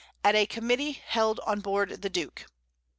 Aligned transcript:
At 0.23 0.33
a 0.33 0.47
Committee 0.47 0.93
held 0.93 1.39
on 1.41 1.59
Board 1.59 2.01
the 2.01 2.09
Duke. 2.09 2.47